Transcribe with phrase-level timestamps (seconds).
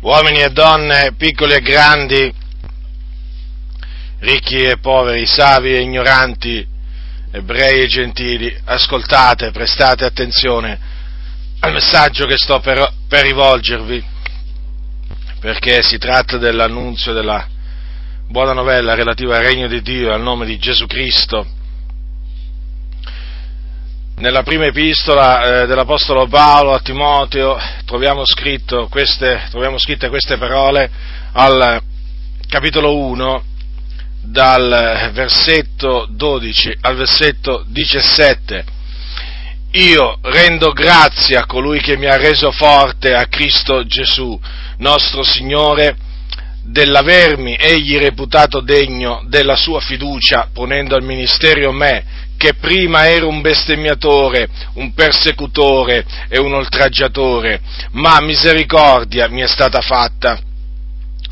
[0.00, 2.32] uomini e donne, piccoli e grandi,
[4.20, 6.66] ricchi e poveri, savi e ignoranti,
[7.32, 10.78] ebrei e gentili, ascoltate, prestate attenzione
[11.60, 14.02] al messaggio che sto per, per rivolgervi,
[15.40, 17.46] perché si tratta dell'annunzio della
[18.26, 21.58] buona novella relativa al regno di Dio, al nome di Gesù Cristo.
[24.20, 28.22] Nella prima epistola eh, dell'Apostolo Paolo a Timoteo troviamo,
[28.90, 30.90] queste, troviamo scritte queste parole
[31.32, 31.80] al
[32.46, 33.42] capitolo 1,
[34.20, 38.64] dal versetto 12 al versetto 17.
[39.70, 44.38] Io rendo grazie a colui che mi ha reso forte a Cristo Gesù,
[44.76, 45.96] nostro Signore,
[46.62, 53.42] dell'avermi egli reputato degno della sua fiducia, ponendo al ministerio me, che prima ero un
[53.42, 60.40] bestemmiatore, un persecutore e un oltraggiatore, ma misericordia mi è stata fatta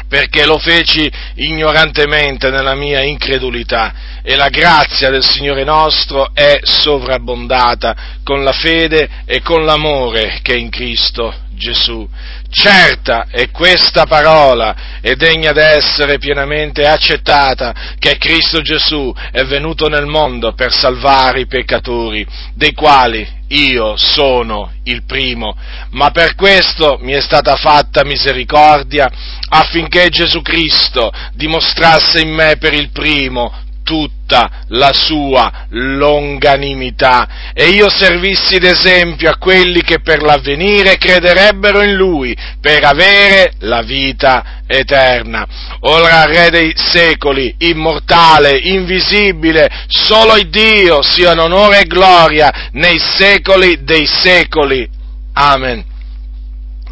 [0.07, 7.97] perché lo feci ignorantemente nella mia incredulità e la grazia del Signore nostro è sovrabbondata
[8.23, 12.07] con la fede e con l'amore che è in Cristo Gesù.
[12.51, 20.07] Certa è questa parola e degna d'essere pienamente accettata che Cristo Gesù è venuto nel
[20.07, 25.55] mondo per salvare i peccatori, dei quali io sono il primo,
[25.91, 29.11] ma per questo mi è stata fatta misericordia
[29.51, 33.53] affinché Gesù Cristo dimostrasse in me per il primo
[33.89, 41.95] tutta la sua longanimità e io servissi d'esempio a quelli che per l'avvenire crederebbero in
[41.95, 45.47] Lui per avere la vita eterna.
[45.81, 53.85] Ora, Re dei secoli, immortale, invisibile, solo il Dio sia onore e gloria nei secoli
[53.85, 54.87] dei secoli.
[55.33, 55.83] Amen.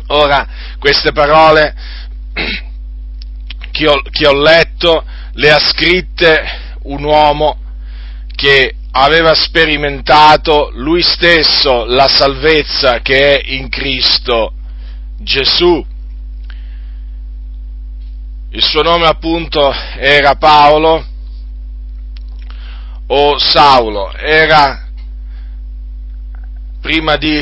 [0.06, 0.46] Ora,
[0.78, 1.74] queste parole
[3.70, 7.58] che ho, che ho letto le ha scritte un uomo
[8.34, 14.52] che aveva sperimentato lui stesso la salvezza che è in Cristo
[15.18, 15.84] Gesù.
[18.50, 21.04] Il suo nome appunto era Paolo
[23.08, 24.88] o Saulo, era
[26.80, 27.40] prima di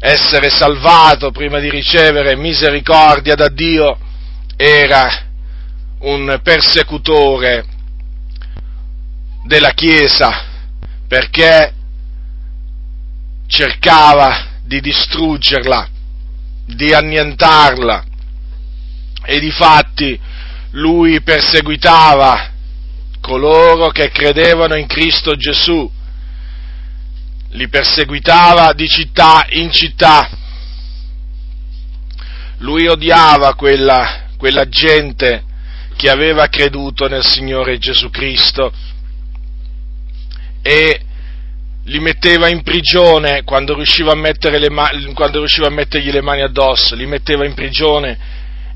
[0.00, 3.98] essere salvato, prima di ricevere misericordia da Dio,
[4.56, 5.28] era
[6.00, 7.64] un persecutore
[9.50, 10.44] della Chiesa
[11.08, 11.74] perché
[13.48, 15.88] cercava di distruggerla,
[16.66, 18.04] di annientarla.
[19.24, 20.18] E di fatti
[20.70, 22.52] lui perseguitava
[23.20, 25.90] coloro che credevano in Cristo Gesù,
[27.48, 30.30] li perseguitava di città in città,
[32.58, 35.42] lui odiava quella, quella gente
[35.96, 38.72] che aveva creduto nel Signore Gesù Cristo
[40.62, 41.00] e
[41.84, 47.06] li metteva in prigione quando riusciva, ma- quando riusciva a mettergli le mani addosso, li
[47.06, 48.18] metteva in prigione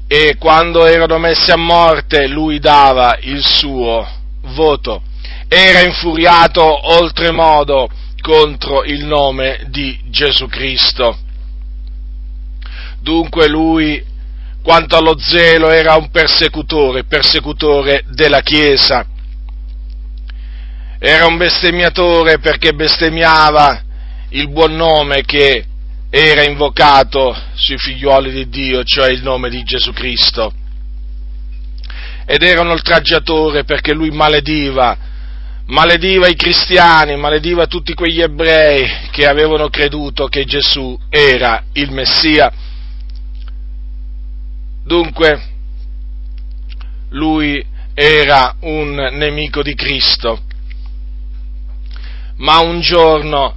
[0.06, 4.06] e quando erano messi a morte lui dava il suo
[4.42, 5.02] voto.
[5.48, 7.88] Era infuriato oltremodo
[8.20, 11.18] contro il nome di Gesù Cristo.
[13.00, 14.02] Dunque lui,
[14.62, 19.06] quanto allo zelo, era un persecutore, persecutore della Chiesa
[21.06, 23.78] era un bestemmiatore perché bestemmiava
[24.30, 25.66] il buon nome che
[26.08, 30.50] era invocato sui figliuoli di Dio, cioè il nome di Gesù Cristo.
[32.24, 34.96] Ed era un oltraggiatore perché lui malediva,
[35.66, 42.50] malediva i cristiani, malediva tutti quegli ebrei che avevano creduto che Gesù era il Messia.
[44.82, 45.42] Dunque,
[47.10, 50.44] lui era un nemico di Cristo
[52.36, 53.56] ma un giorno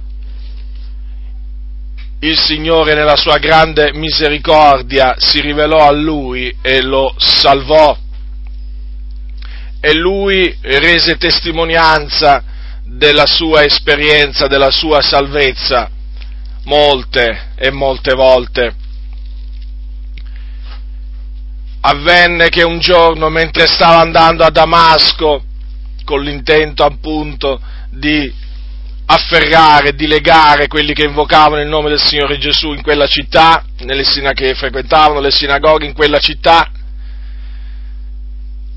[2.20, 7.96] il Signore nella sua grande misericordia si rivelò a lui e lo salvò.
[9.80, 12.42] E lui rese testimonianza
[12.84, 15.88] della sua esperienza, della sua salvezza,
[16.64, 18.74] molte e molte volte.
[21.82, 25.44] Avvenne che un giorno, mentre stava andando a Damasco,
[26.04, 27.60] con l'intento appunto
[27.90, 28.32] di
[29.10, 33.64] afferrare, di legare quelli che invocavano il nome del Signore Gesù in quella città,
[34.02, 36.70] sina- che frequentavano le sinagoghe in quella città,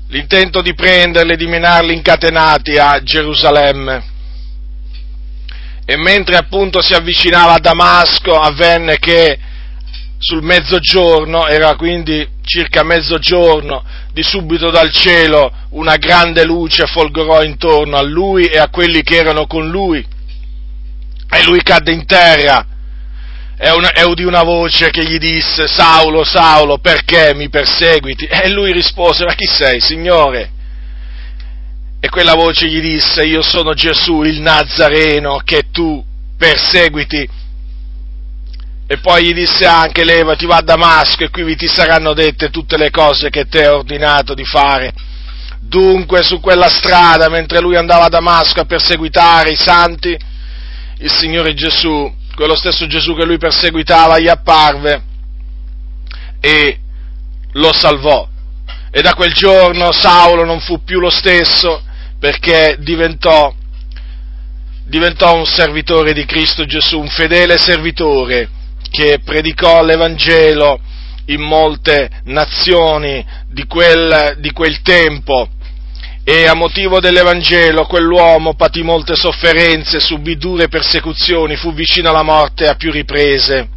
[0.08, 4.10] l'intento di prenderli e di menarli incatenati a Gerusalemme.
[5.84, 9.38] E mentre appunto si avvicinava a Damasco avvenne che
[10.16, 17.96] sul mezzogiorno, era quindi circa mezzogiorno, di subito dal cielo una grande luce folgorò intorno
[17.96, 20.11] a lui e a quelli che erano con lui.
[21.32, 22.66] E lui cadde in terra
[23.64, 28.24] e, una, e udì una voce che gli disse, Saulo, Saulo, perché mi perseguiti?
[28.24, 30.50] E lui rispose, ma chi sei, Signore?
[32.00, 36.04] E quella voce gli disse, io sono Gesù, il Nazareno, che tu
[36.36, 37.28] perseguiti.
[38.88, 42.50] E poi gli disse anche, levati, va a Damasco e qui vi ti saranno dette
[42.50, 44.92] tutte le cose che ti ho ordinato di fare.
[45.60, 50.18] Dunque su quella strada, mentre lui andava a Damasco a perseguitare i santi,
[50.98, 55.02] il Signore Gesù, quello stesso Gesù che lui perseguitava, gli apparve
[56.40, 56.78] e
[57.52, 58.28] lo salvò.
[58.90, 61.82] E da quel giorno Saulo non fu più lo stesso
[62.18, 63.54] perché diventò,
[64.84, 68.48] diventò un servitore di Cristo Gesù, un fedele servitore
[68.90, 70.78] che predicò l'Evangelo
[71.26, 75.48] in molte nazioni di quel, di quel tempo
[76.24, 82.68] e a motivo dell'Evangelo quell'uomo patì molte sofferenze, subì dure persecuzioni, fu vicino alla morte
[82.68, 83.68] a più riprese.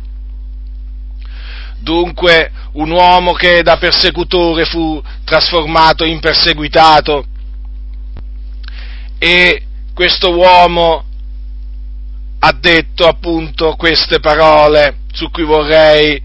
[1.80, 7.26] Dunque un uomo che da persecutore fu trasformato in perseguitato
[9.18, 9.64] e
[9.94, 11.04] questo uomo
[12.40, 16.22] ha detto appunto queste parole su cui vorrei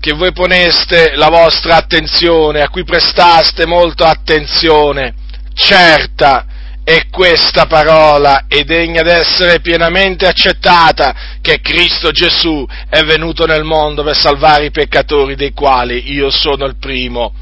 [0.00, 5.14] che voi poneste la vostra attenzione, a cui prestaste molta attenzione.
[5.56, 6.46] Certa
[6.84, 14.04] è questa parola e degna d'essere pienamente accettata che Cristo Gesù è venuto nel mondo
[14.04, 17.32] per salvare i peccatori dei quali io sono il primo.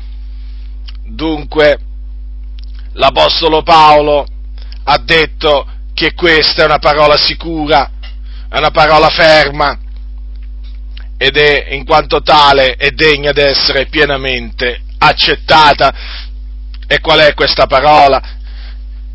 [1.05, 1.79] Dunque,
[2.93, 4.25] l'Apostolo Paolo
[4.85, 7.91] ha detto che questa è una parola sicura,
[8.49, 9.77] è una parola ferma,
[11.19, 15.93] ed è in quanto tale è degna di essere pienamente accettata.
[16.87, 18.23] E qual è questa parola?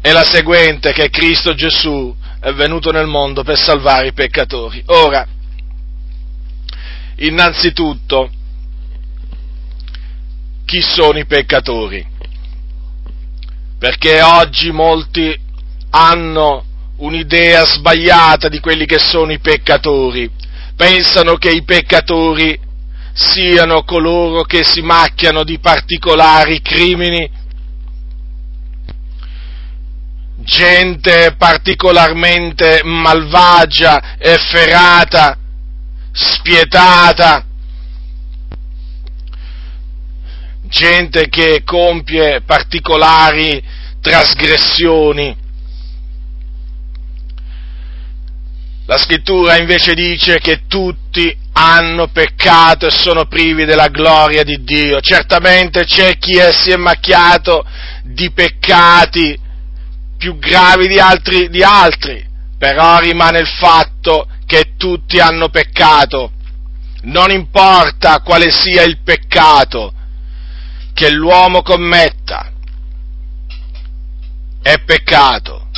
[0.01, 4.81] È la seguente che Cristo Gesù è venuto nel mondo per salvare i peccatori.
[4.87, 5.27] Ora,
[7.17, 8.29] innanzitutto,
[10.65, 12.05] chi sono i peccatori?
[13.77, 15.37] Perché oggi molti
[15.91, 16.65] hanno
[16.97, 20.29] un'idea sbagliata di quelli che sono i peccatori
[20.79, 22.57] pensano che i peccatori
[23.11, 27.29] siano coloro che si macchiano di particolari crimini,
[30.41, 35.37] gente particolarmente malvagia, efferata,
[36.11, 37.45] spietata,
[40.63, 43.61] gente che compie particolari
[44.01, 45.35] trasgressioni.
[48.85, 54.99] La scrittura invece dice che tutti hanno peccato e sono privi della gloria di Dio.
[54.99, 57.63] Certamente c'è chi è, si è macchiato
[58.03, 59.37] di peccati
[60.19, 62.23] più gravi di altri, di altri,
[62.57, 66.33] però rimane il fatto che tutti hanno peccato.
[67.03, 69.93] Non importa quale sia il peccato
[70.93, 72.51] che l'uomo commetta,
[74.61, 75.69] è peccato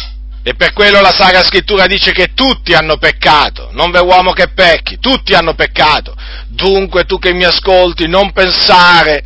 [0.44, 4.48] e per quello la Sacra Scrittura dice che tutti hanno peccato, non v'è uomo che
[4.48, 6.16] pecchi, tutti hanno peccato.
[6.48, 9.24] Dunque tu che mi ascolti, non pensare,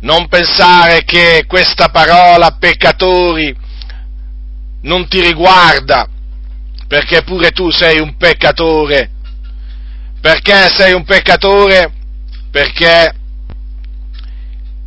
[0.00, 3.56] non pensare che questa parola peccatori
[4.82, 6.08] non ti riguarda,
[6.86, 9.10] perché pure tu sei un peccatore.
[10.20, 11.92] Perché sei un peccatore?
[12.50, 13.14] Perché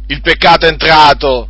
[0.07, 1.49] il peccato è entrato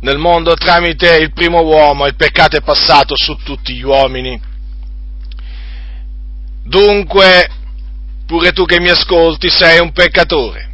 [0.00, 4.40] nel mondo tramite il primo uomo il peccato è passato su tutti gli uomini.
[6.62, 7.48] Dunque,
[8.26, 10.66] pure tu che mi ascolti sei un peccatore.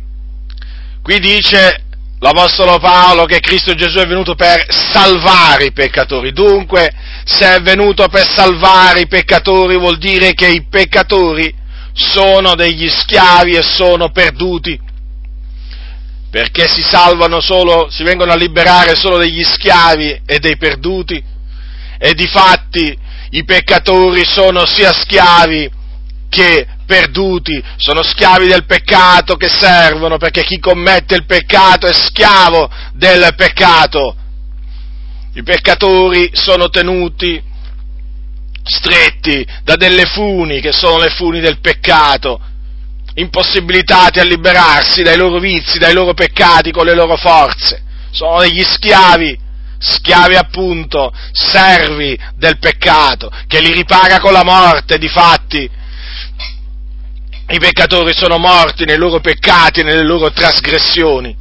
[1.02, 1.83] Qui dice
[2.24, 6.32] l'Apostolo Paolo che Cristo Gesù è venuto per salvare i peccatori.
[6.32, 6.90] Dunque,
[7.22, 11.54] se è venuto per salvare i peccatori vuol dire che i peccatori
[11.92, 14.80] sono degli schiavi e sono perduti
[16.30, 21.22] perché si salvano solo, si vengono a liberare solo degli schiavi e dei perduti,
[21.96, 22.98] e di fatti
[23.30, 25.70] i peccatori sono sia schiavi
[26.28, 32.70] che perduti, sono schiavi del peccato che servono, perché chi commette il peccato è schiavo
[32.92, 34.16] del peccato.
[35.34, 37.42] I peccatori sono tenuti
[38.62, 42.40] stretti da delle funi che sono le funi del peccato,
[43.14, 47.82] impossibilitati a liberarsi dai loro vizi, dai loro peccati con le loro forze.
[48.10, 49.38] Sono degli schiavi,
[49.78, 55.82] schiavi appunto, servi del peccato, che li ripaga con la morte, di fatti.
[57.48, 61.36] I peccatori sono morti nei loro peccati e nelle loro trasgressioni,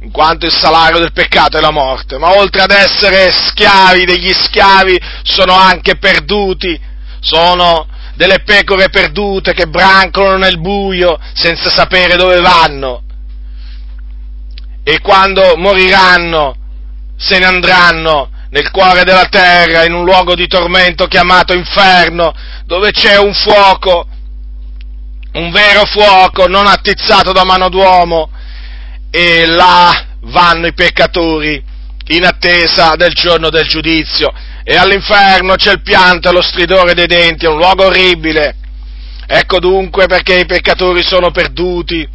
[0.00, 4.32] in quanto il salario del peccato è la morte, ma oltre ad essere schiavi degli
[4.32, 6.78] schiavi sono anche perduti,
[7.20, 13.02] sono delle pecore perdute che brancolano nel buio senza sapere dove vanno.
[14.84, 16.54] E quando moriranno
[17.16, 22.32] se ne andranno nel cuore della terra, in un luogo di tormento chiamato inferno,
[22.66, 24.06] dove c'è un fuoco,
[25.34, 28.30] un vero fuoco non attizzato da mano d'uomo,
[29.10, 31.62] e là vanno i peccatori
[32.08, 34.32] in attesa del giorno del giudizio.
[34.62, 38.56] E all'inferno c'è il pianto e lo stridore dei denti, è un luogo orribile.
[39.26, 42.06] Ecco dunque perché i peccatori sono perduti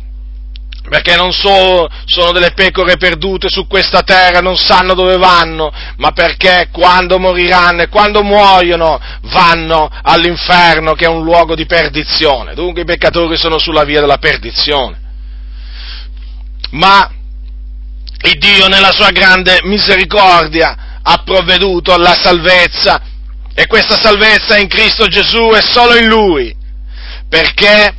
[0.89, 6.11] perché non solo sono delle pecore perdute su questa terra, non sanno dove vanno, ma
[6.11, 12.55] perché quando moriranno e quando muoiono vanno all'inferno che è un luogo di perdizione.
[12.55, 14.97] Dunque i peccatori sono sulla via della perdizione.
[16.71, 17.09] Ma
[18.21, 23.01] il Dio nella sua grande misericordia ha provveduto alla salvezza
[23.53, 26.55] e questa salvezza è in Cristo Gesù e solo in Lui,
[27.27, 27.95] perché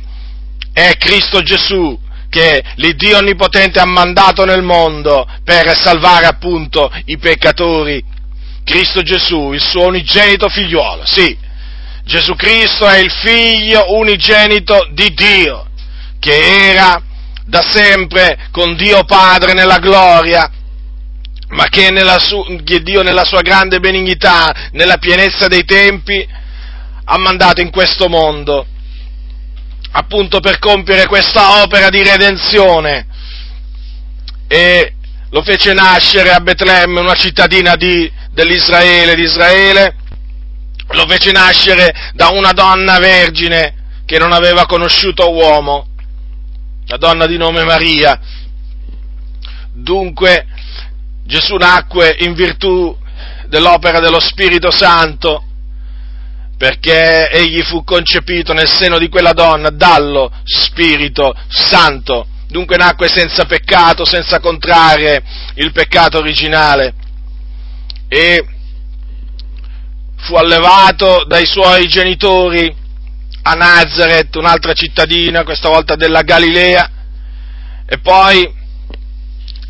[0.73, 2.00] è Cristo Gesù
[2.31, 8.01] che l'Iddio Onnipotente ha mandato nel mondo per salvare appunto i peccatori.
[8.63, 11.37] Cristo Gesù, il suo unigenito figliuolo, sì,
[12.05, 15.67] Gesù Cristo è il figlio unigenito di Dio,
[16.19, 17.01] che era
[17.45, 20.49] da sempre con Dio Padre nella gloria,
[21.49, 26.25] ma che, nella su, che Dio nella sua grande benignità, nella pienezza dei tempi,
[27.03, 28.67] ha mandato in questo mondo
[29.91, 33.07] appunto per compiere questa opera di redenzione
[34.47, 34.95] e
[35.29, 39.95] lo fece nascere a Betlemme, una cittadina di, dell'Israele, di Israele,
[40.89, 45.87] lo fece nascere da una donna vergine che non aveva conosciuto uomo,
[46.87, 48.19] la donna di nome Maria.
[49.71, 50.47] Dunque
[51.23, 52.93] Gesù nacque in virtù
[53.45, 55.45] dell'opera dello Spirito Santo
[56.61, 62.27] perché egli fu concepito nel seno di quella donna dallo Spirito Santo.
[62.49, 65.23] Dunque nacque senza peccato, senza contrarre
[65.55, 66.93] il peccato originale
[68.07, 68.45] e
[70.17, 72.71] fu allevato dai suoi genitori
[73.41, 76.91] a Nazareth, un'altra cittadina, questa volta della Galilea,
[77.87, 78.47] e poi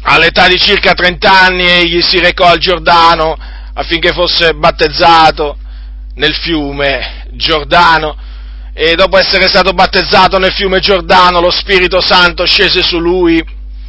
[0.02, 3.38] all'età di circa 30 anni egli si recò al Giordano
[3.76, 5.56] affinché fosse battezzato
[6.16, 8.16] nel fiume Giordano.
[8.74, 13.44] E dopo essere stato battezzato nel fiume Giordano lo Spirito Santo scese su lui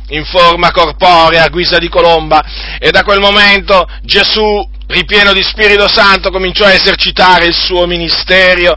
[0.09, 2.43] in forma corporea a guisa di colomba.
[2.79, 8.77] E da quel momento Gesù, ripieno di Spirito Santo, cominciò a esercitare il suo ministero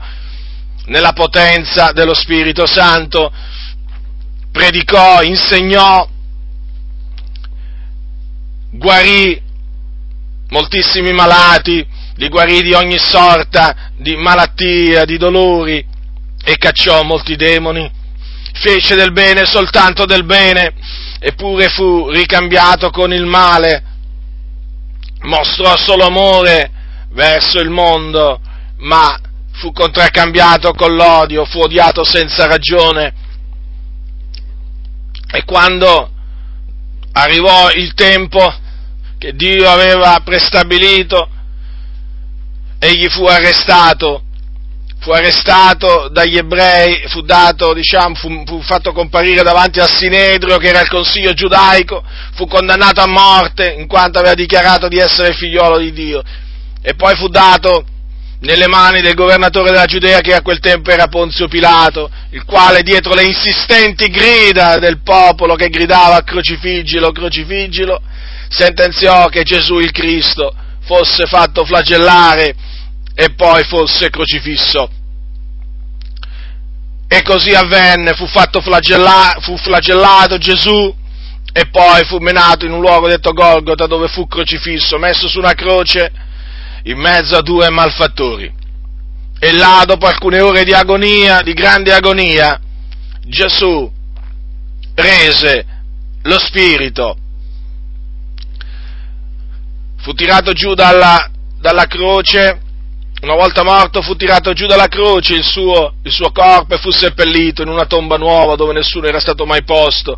[0.85, 3.31] nella potenza dello Spirito Santo,
[4.51, 6.07] predicò, insegnò,
[8.71, 9.41] guarì
[10.49, 15.85] moltissimi malati, li guarì di ogni sorta di malattia, di dolori
[16.43, 17.91] e cacciò molti demoni.
[18.53, 20.73] Fece del bene soltanto del bene,
[21.19, 23.83] eppure fu ricambiato con il male.
[25.23, 26.71] Mostrò solo amore
[27.11, 28.39] verso il mondo,
[28.77, 29.19] ma
[29.53, 33.13] fu contraccambiato con l'odio, fu odiato senza ragione.
[35.33, 36.11] E quando
[37.11, 38.53] arrivò il tempo
[39.17, 41.29] che Dio aveva prestabilito,
[42.79, 44.23] egli fu arrestato,
[44.99, 50.67] fu arrestato dagli ebrei, fu, dato, diciamo, fu, fu fatto comparire davanti al Sinedrio, che
[50.67, 52.03] era il consiglio giudaico,
[52.33, 56.23] fu condannato a morte in quanto aveva dichiarato di essere figliolo di Dio,
[56.81, 57.85] e poi fu dato
[58.39, 62.81] nelle mani del governatore della Giudea che a quel tempo era Ponzio Pilato, il quale
[62.81, 68.01] dietro le insistenti grida del popolo che gridava crocifiggilo, crocifiggilo,
[68.49, 70.53] sentenziò che Gesù il Cristo
[70.85, 72.55] fosse fatto flagellare
[73.13, 74.89] e poi fosse crocifisso.
[77.07, 80.93] E così avvenne, fu flagella- fu flagellato Gesù
[81.53, 85.53] e poi fu menato in un luogo detto Golgota dove fu crocifisso, messo su una
[85.53, 86.11] croce
[86.83, 88.51] in mezzo a due malfattori.
[89.39, 92.59] E là, dopo alcune ore di agonia, di grande agonia,
[93.21, 93.91] Gesù
[94.95, 95.65] rese
[96.23, 97.17] lo spirito
[100.05, 102.61] fu tirato giù dalla, dalla croce,
[103.21, 106.91] una volta morto fu tirato giù dalla croce il suo, il suo corpo e fu
[106.91, 110.15] seppellito in una tomba nuova dove nessuno era stato mai posto.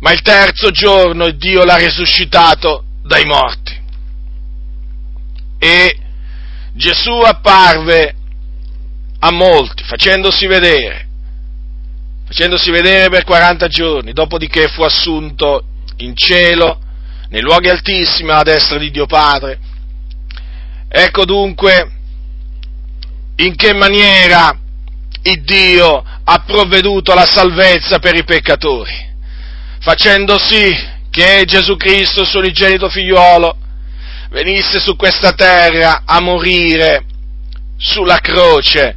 [0.00, 3.80] Ma il terzo giorno Dio l'ha risuscitato dai morti.
[5.58, 5.98] E
[6.74, 8.14] Gesù apparve
[9.20, 11.08] a molti, facendosi vedere,
[12.26, 15.64] facendosi vedere per 40 giorni, dopodiché fu assunto
[15.96, 16.80] in cielo,
[17.30, 19.58] nei luoghi altissimi, alla destra di Dio Padre.
[20.88, 21.90] Ecco dunque
[23.36, 24.56] in che maniera
[25.22, 28.92] il Dio ha provveduto alla salvezza per i peccatori,
[29.80, 30.74] facendo sì
[31.10, 33.56] che Gesù Cristo, suo unigenito figliuolo,
[34.30, 37.04] venisse su questa terra a morire
[37.76, 38.96] sulla croce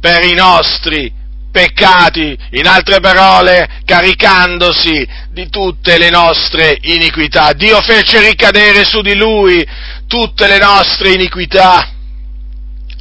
[0.00, 1.12] per i nostri
[1.52, 7.52] peccati, in altre parole, caricandosi di tutte le nostre iniquità.
[7.52, 9.64] Dio fece ricadere su di lui
[10.08, 11.92] tutte le nostre iniquità,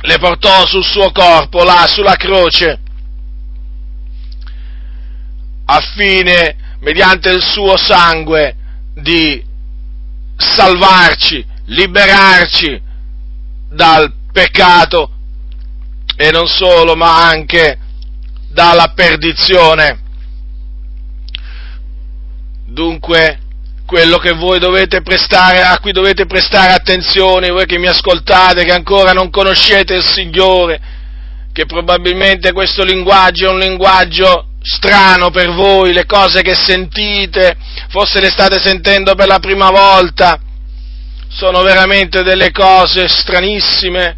[0.02, 2.80] le portò sul suo corpo, là sulla croce,
[5.66, 8.56] affine, mediante il suo sangue,
[8.94, 9.42] di
[10.36, 12.82] salvarci, liberarci
[13.70, 15.12] dal peccato
[16.18, 17.78] e non solo, ma anche
[18.52, 20.00] dalla perdizione.
[22.68, 23.40] Dunque,
[23.86, 28.72] quello che voi dovete prestare, a cui dovete prestare attenzione, voi che mi ascoltate, che
[28.72, 30.80] ancora non conoscete il Signore,
[31.52, 37.58] che probabilmente questo linguaggio è un linguaggio strano per voi, le cose che sentite,
[37.90, 40.40] forse le state sentendo per la prima volta,
[41.28, 44.18] sono veramente delle cose stranissime,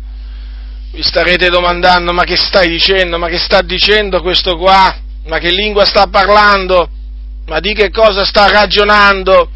[0.93, 4.95] vi starete domandando ma che stai dicendo, ma che sta dicendo questo qua,
[5.25, 6.87] ma che lingua sta parlando,
[7.47, 9.49] ma di che cosa sta ragionando?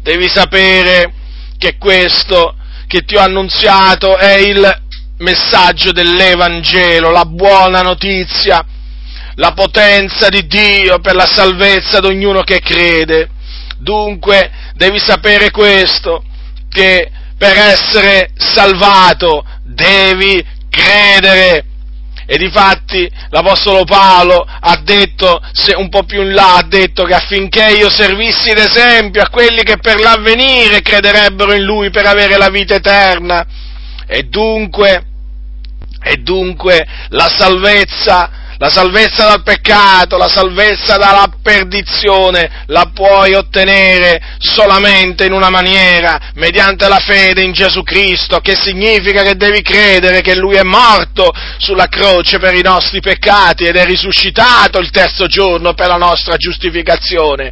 [0.00, 1.12] Devi sapere
[1.58, 4.80] che questo che ti ho annunziato è il
[5.18, 8.64] messaggio dell'Evangelo, la buona notizia,
[9.34, 13.28] la potenza di Dio per la salvezza di ognuno che crede.
[13.78, 16.24] Dunque devi sapere questo,
[16.70, 17.10] che
[17.42, 21.64] per essere salvato devi credere.
[22.24, 25.40] E difatti l'Apostolo Paolo ha detto,
[25.76, 29.78] un po' più in là, ha detto che affinché io servissi d'esempio a quelli che
[29.78, 33.44] per l'avvenire crederebbero in Lui per avere la vita eterna.
[34.06, 35.04] E dunque,
[36.00, 38.30] e dunque la salvezza
[38.62, 46.30] la salvezza dal peccato, la salvezza dalla perdizione la puoi ottenere solamente in una maniera,
[46.34, 51.32] mediante la fede in Gesù Cristo, che significa che devi credere che Lui è morto
[51.58, 56.36] sulla croce per i nostri peccati ed è risuscitato il terzo giorno per la nostra
[56.36, 57.50] giustificazione.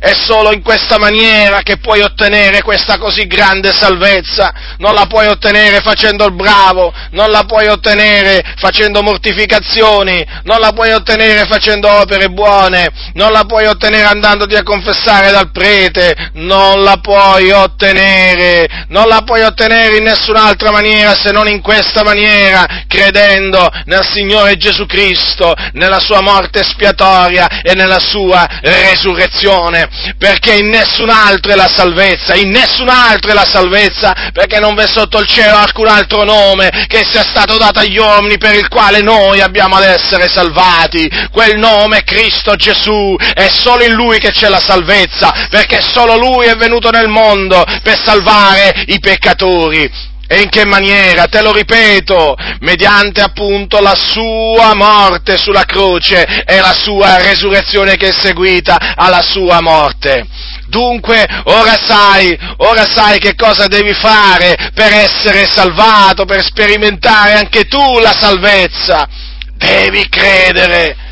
[0.00, 4.50] È solo in questa maniera che puoi ottenere questa così grande salvezza.
[4.78, 10.72] Non la puoi ottenere facendo il bravo, non la puoi ottenere facendo mortificazioni, non la
[10.72, 16.82] puoi ottenere facendo opere buone, non la puoi ottenere andandoti a confessare dal prete, non
[16.82, 22.64] la puoi ottenere, non la puoi ottenere in nessun'altra maniera se non in questa maniera,
[22.88, 30.68] credendo nel Signore Gesù Cristo, nella sua morte espiatoria e nella sua resurrezione perché in
[30.68, 35.18] nessun altro è la salvezza, in nessun altro è la salvezza, perché non v'è sotto
[35.18, 39.40] il cielo alcun altro nome che sia stato dato agli uomini per il quale noi
[39.40, 41.08] abbiamo ad essere salvati.
[41.30, 46.16] Quel nome è Cristo Gesù, è solo in Lui che c'è la salvezza, perché solo
[46.16, 50.09] Lui è venuto nel mondo per salvare i peccatori.
[50.32, 51.24] E in che maniera?
[51.24, 58.10] Te lo ripeto, mediante appunto la sua morte sulla croce e la sua resurrezione che
[58.10, 60.24] è seguita alla sua morte.
[60.68, 67.64] Dunque, ora sai, ora sai che cosa devi fare per essere salvato, per sperimentare anche
[67.64, 69.08] tu la salvezza.
[69.56, 71.09] Devi credere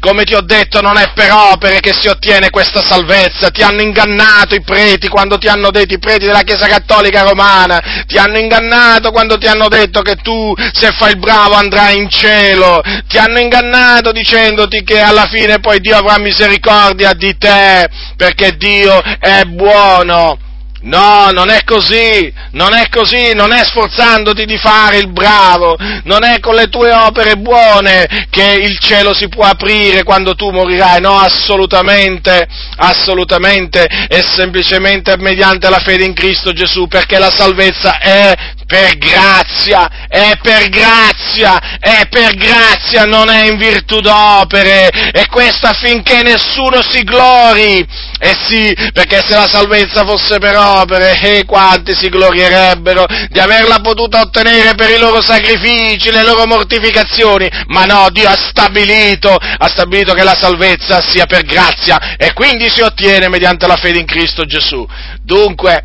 [0.00, 3.50] come ti ho detto, non è per opere che si ottiene questa salvezza.
[3.50, 8.04] Ti hanno ingannato i preti quando ti hanno detto, i preti della Chiesa Cattolica Romana,
[8.06, 12.08] ti hanno ingannato quando ti hanno detto che tu, se fai il bravo, andrai in
[12.08, 12.80] cielo.
[13.06, 19.02] Ti hanno ingannato dicendoti che alla fine poi Dio avrà misericordia di te, perché Dio
[19.18, 20.38] è buono.
[20.80, 26.22] No, non è così, non è così, non è sforzandoti di fare il bravo, non
[26.22, 31.00] è con le tue opere buone che il cielo si può aprire quando tu morirai,
[31.00, 38.32] no, assolutamente, assolutamente, è semplicemente mediante la fede in Cristo Gesù, perché la salvezza è
[38.68, 45.68] per grazia, è per grazia, è per grazia, non è in virtù d'opere, e questo
[45.68, 47.78] affinché nessuno si glori.
[48.20, 53.80] Eh sì, perché se la salvezza fosse per opere, eh, quanti si glorierebbero di averla
[53.80, 59.68] potuta ottenere per i loro sacrifici, le loro mortificazioni, ma no, Dio ha stabilito, ha
[59.68, 64.04] stabilito che la salvezza sia per grazia, e quindi si ottiene mediante la fede in
[64.04, 64.86] Cristo Gesù.
[65.22, 65.82] Dunque,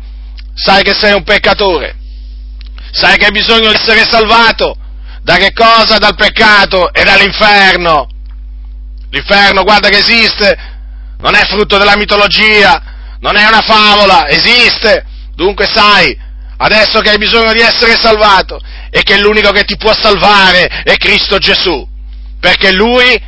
[0.54, 2.02] sai che sei un peccatore,
[2.94, 4.78] sai che hai bisogno di essere salvato,
[5.24, 5.96] Da che cosa?
[5.96, 8.06] Dal peccato e dall'inferno.
[9.08, 10.54] L'inferno, guarda che esiste,
[11.18, 15.06] non è frutto della mitologia, non è una favola, esiste.
[15.34, 16.14] Dunque sai,
[16.58, 20.94] adesso che hai bisogno di essere salvato e che l'unico che ti può salvare è
[20.96, 21.88] Cristo Gesù,
[22.38, 23.18] perché Lui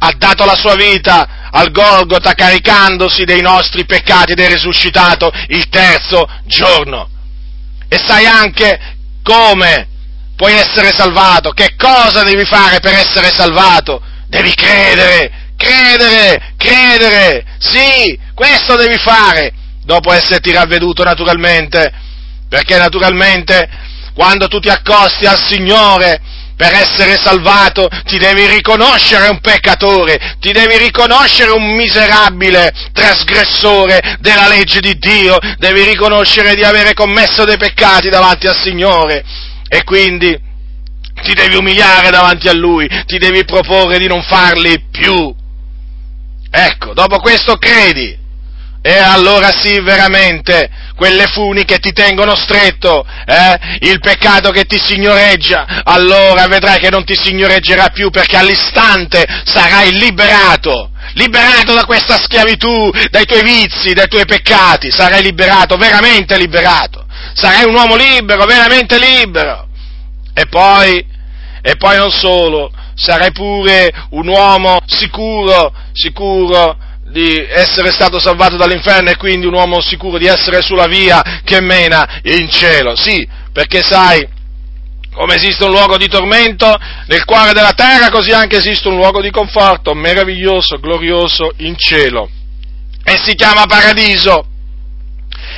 [0.00, 5.66] ha dato la sua vita al Golgota caricandosi dei nostri peccati ed è risuscitato il
[5.70, 7.08] terzo giorno.
[7.88, 8.96] E sai anche
[9.28, 9.86] come?
[10.34, 14.00] Puoi essere salvato, che cosa devi fare per essere salvato?
[14.28, 19.52] Devi credere, credere, credere, sì, questo devi fare,
[19.84, 21.92] dopo esserti ravveduto naturalmente,
[22.48, 23.68] perché naturalmente
[24.14, 26.20] quando tu ti accosti al Signore
[26.58, 34.48] per essere salvato ti devi riconoscere un peccatore, ti devi riconoscere un miserabile trasgressore della
[34.48, 39.24] legge di Dio, devi riconoscere di avere commesso dei peccati davanti al Signore
[39.68, 40.36] e quindi
[41.22, 45.32] ti devi umiliare davanti a Lui, ti devi proporre di non farli più.
[46.50, 48.18] Ecco, dopo questo credi,
[48.82, 54.76] e allora sì, veramente, quelle funi che ti tengono stretto, eh, il peccato che ti
[54.76, 62.18] signoreggia, allora vedrai che non ti signoreggerà più perché all'istante sarai liberato, liberato da questa
[62.18, 68.44] schiavitù, dai tuoi vizi, dai tuoi peccati, sarai liberato, veramente liberato, sarai un uomo libero,
[68.44, 69.68] veramente libero.
[70.34, 71.06] E poi,
[71.62, 76.76] e poi non solo, sarai pure un uomo sicuro, sicuro
[77.10, 81.60] di essere stato salvato dall'inferno e quindi un uomo sicuro di essere sulla via che
[81.60, 82.94] mena in cielo.
[82.96, 84.26] Sì, perché sai,
[85.12, 89.20] come esiste un luogo di tormento nel cuore della terra, così anche esiste un luogo
[89.20, 92.28] di conforto meraviglioso, glorioso in cielo.
[93.02, 94.46] E si chiama paradiso.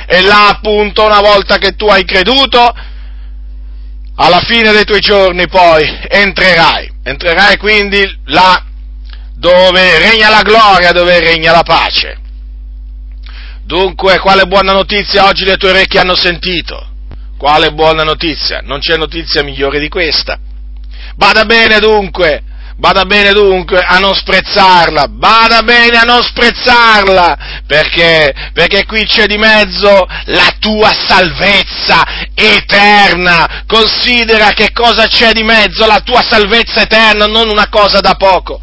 [0.07, 2.73] E là appunto, una volta che tu hai creduto,
[4.15, 6.89] alla fine dei tuoi giorni poi entrerai.
[7.03, 8.65] Entrerai quindi là
[9.41, 12.15] dove regna la gloria, dove regna la pace.
[13.63, 16.89] Dunque, quale buona notizia oggi le tue orecchie hanno sentito?
[17.39, 18.59] Quale buona notizia?
[18.61, 20.37] Non c'è notizia migliore di questa.
[21.15, 22.43] Bada bene dunque,
[22.77, 29.25] bada bene dunque a non sprezzarla, bada bene a non sprezzarla, perché, perché qui c'è
[29.25, 33.63] di mezzo la tua salvezza eterna.
[33.65, 38.61] Considera che cosa c'è di mezzo, la tua salvezza eterna, non una cosa da poco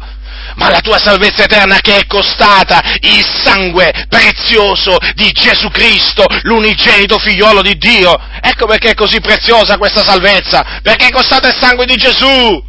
[0.59, 7.17] ma la tua salvezza eterna che è costata il sangue prezioso di Gesù Cristo, l'unigenito
[7.17, 8.13] figliolo di Dio.
[8.41, 12.61] Ecco perché è così preziosa questa salvezza, perché è costata il sangue di Gesù.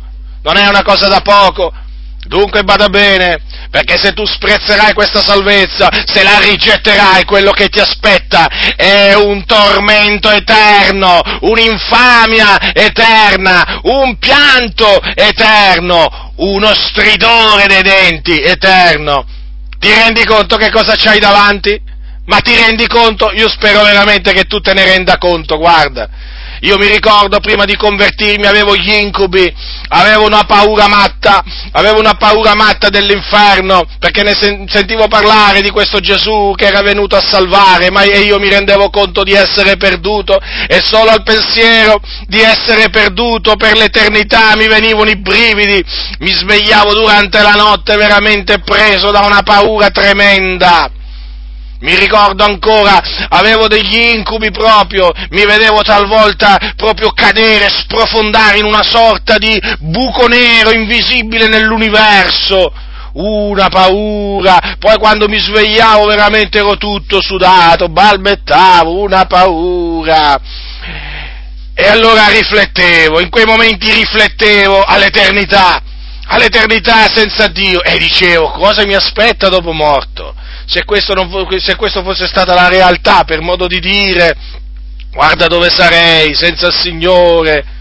[0.42, 1.72] Non è una cosa da poco.
[2.22, 7.80] Dunque bada bene, perché se tu sprezzerai questa salvezza, se la rigetterai, quello che ti
[7.80, 19.26] aspetta è un tormento eterno, un'infamia eterna, un pianto eterno, uno stridore dei denti eterno.
[19.78, 21.80] Ti rendi conto che cosa c'hai davanti?
[22.26, 23.30] Ma ti rendi conto?
[23.32, 26.08] Io spero veramente che tu te ne renda conto, guarda.
[26.60, 29.50] Io mi ricordo prima di convertirmi avevo gli incubi,
[29.88, 31.42] avevo una paura matta,
[31.72, 34.34] avevo una paura matta dell'inferno, perché ne
[34.68, 39.22] sentivo parlare di questo Gesù che era venuto a salvare, ma io mi rendevo conto
[39.22, 45.16] di essere perduto e solo al pensiero di essere perduto per l'eternità mi venivano i
[45.16, 45.82] brividi,
[46.18, 50.90] mi svegliavo durante la notte veramente preso da una paura tremenda.
[51.80, 58.82] Mi ricordo ancora, avevo degli incubi proprio, mi vedevo talvolta proprio cadere, sprofondare in una
[58.82, 62.70] sorta di buco nero invisibile nell'universo.
[63.12, 70.38] Una paura, poi quando mi svegliavo veramente ero tutto sudato, balbettavo, una paura.
[71.74, 75.80] E allora riflettevo, in quei momenti riflettevo all'eternità,
[76.26, 80.34] all'eternità senza Dio e dicevo cosa mi aspetta dopo morto
[80.70, 81.28] se, questo non,
[81.58, 84.36] se questo fosse stata la realtà, per modo di dire,
[85.10, 87.78] guarda dove sarei senza il Signore.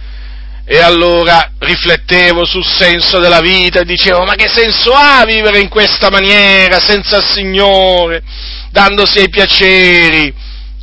[0.65, 5.67] E allora riflettevo sul senso della vita e dicevo, ma che senso ha vivere in
[5.67, 8.23] questa maniera, senza il Signore,
[8.71, 10.33] dandosi ai piaceri?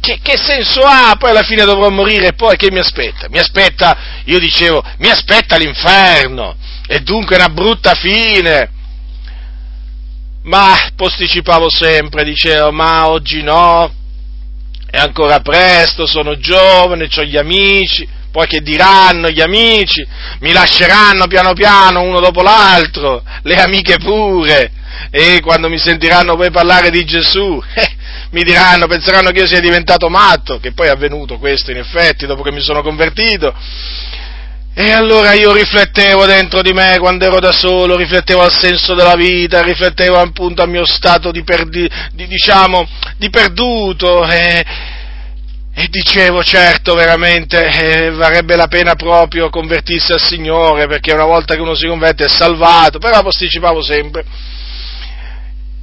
[0.01, 1.15] Che, che, senso ha?
[1.19, 3.29] Poi alla fine dovrò morire e poi che mi aspetta?
[3.29, 8.71] Mi aspetta, io dicevo, mi aspetta l'inferno e dunque una brutta fine
[10.47, 13.93] ma posticipavo sempre, dicevo, ma oggi no,
[14.89, 20.07] è ancora presto, sono giovane, ho gli amici, poi che diranno gli amici,
[20.41, 24.71] mi lasceranno piano piano uno dopo l'altro, le amiche pure,
[25.11, 27.95] e quando mi sentiranno poi parlare di Gesù, eh,
[28.31, 32.27] mi diranno, penseranno che io sia diventato matto, che poi è avvenuto questo in effetti
[32.27, 33.53] dopo che mi sono convertito,
[34.79, 39.15] E allora io riflettevo dentro di me quando ero da solo, riflettevo al senso della
[39.15, 42.87] vita, riflettevo appunto al mio stato di, perdi, di, diciamo,
[43.17, 44.63] di perduto e,
[45.73, 51.55] e, dicevo certo veramente eh, varrebbe la pena proprio convertirsi al Signore perché una volta
[51.55, 54.25] che uno si converte è salvato, però posticipavo sempre.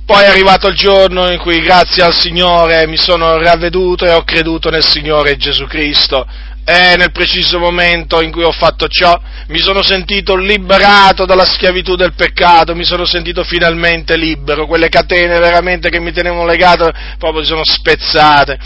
[0.05, 4.23] Poi è arrivato il giorno in cui grazie al Signore mi sono ravveduto e ho
[4.23, 6.27] creduto nel Signore Gesù Cristo
[6.65, 11.95] e nel preciso momento in cui ho fatto ciò mi sono sentito liberato dalla schiavitù
[11.95, 17.41] del peccato, mi sono sentito finalmente libero, quelle catene veramente che mi tenevano legato proprio
[17.41, 18.57] si sono spezzate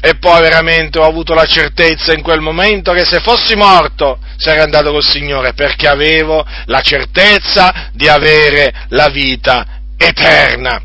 [0.00, 4.62] e poi veramente ho avuto la certezza in quel momento che se fossi morto sarei
[4.62, 9.66] andato col Signore perché avevo la certezza di avere la vita
[9.96, 10.80] eterna.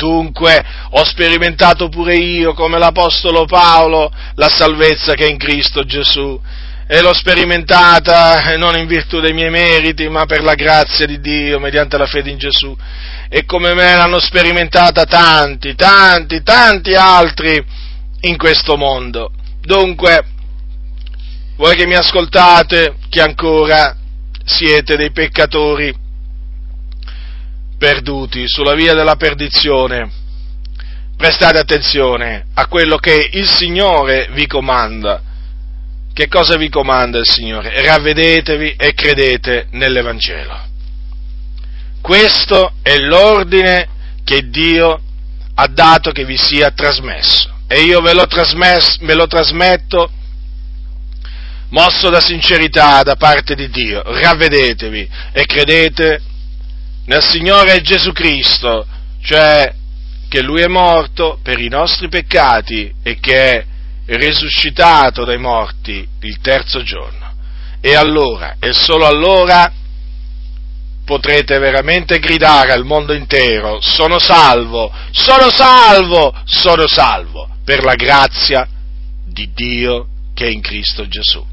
[0.00, 6.40] Dunque ho sperimentato pure io, come l'Apostolo Paolo, la salvezza che è in Cristo Gesù.
[6.86, 11.60] E l'ho sperimentata non in virtù dei miei meriti, ma per la grazia di Dio,
[11.60, 12.74] mediante la fede in Gesù.
[13.28, 17.62] E come me l'hanno sperimentata tanti, tanti, tanti altri
[18.22, 19.30] in questo mondo.
[19.60, 20.24] Dunque,
[21.56, 23.94] voi che mi ascoltate, che ancora
[24.44, 25.94] siete dei peccatori,
[27.80, 30.10] perduti sulla via della perdizione,
[31.16, 35.22] prestate attenzione a quello che il Signore vi comanda.
[36.12, 37.80] Che cosa vi comanda il Signore?
[37.82, 40.60] Ravvedetevi e credete nell'Evangelo.
[42.02, 43.88] Questo è l'ordine
[44.24, 45.00] che Dio
[45.54, 47.50] ha dato che vi sia trasmesso.
[47.66, 50.10] E io ve lo, ve lo trasmetto
[51.70, 54.02] mosso da sincerità da parte di Dio.
[54.04, 56.20] Ravvedetevi e credete
[57.06, 58.86] nel Signore Gesù Cristo,
[59.22, 59.72] cioè
[60.28, 63.64] che Lui è morto per i nostri peccati e che è
[64.06, 67.32] risuscitato dai morti il terzo giorno.
[67.80, 69.72] E allora, e solo allora,
[71.04, 78.68] potrete veramente gridare al mondo intero, sono salvo, sono salvo, sono salvo, per la grazia
[79.24, 81.44] di Dio che è in Cristo Gesù.